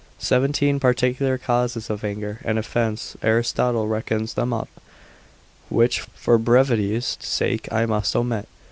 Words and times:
Seventeen 0.17 0.79
particular 0.79 1.37
causes 1.37 1.87
of 1.91 2.03
anger 2.03 2.39
and 2.43 2.57
offence 2.57 3.15
Aristotle 3.21 3.87
reckons 3.87 4.33
them 4.33 4.51
up, 4.51 4.81
which 5.69 5.99
for 6.01 6.39
brevity's 6.39 7.19
sake 7.21 7.71
I 7.71 7.85
must 7.85 8.15
omit. 8.15 8.47